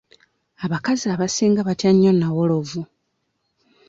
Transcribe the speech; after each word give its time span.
Aabakazi 0.63 1.05
abasinga 1.15 1.61
batya 1.67 1.91
nnyo 1.93 2.11
nnawolovu. 2.13 2.81